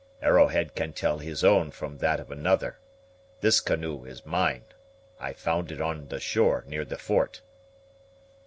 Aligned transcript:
"Arrowhead 0.19 0.73
can 0.73 0.91
tell 0.93 1.19
his 1.19 1.43
own 1.43 1.69
from 1.69 1.99
that 1.99 2.19
of 2.19 2.31
another. 2.31 2.79
This 3.41 3.61
canoe 3.61 4.03
is 4.03 4.25
mine; 4.25 4.63
I 5.19 5.33
found 5.33 5.71
it 5.71 5.79
on 5.79 6.07
the 6.07 6.19
shore 6.19 6.63
near 6.67 6.83
the 6.85 6.97
fort." 6.97 7.43